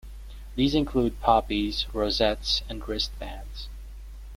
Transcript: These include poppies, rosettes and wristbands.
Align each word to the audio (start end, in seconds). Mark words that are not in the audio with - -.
These 0.55 0.73
include 0.73 1.19
poppies, 1.19 1.85
rosettes 1.93 2.63
and 2.67 2.81
wristbands. 2.87 3.69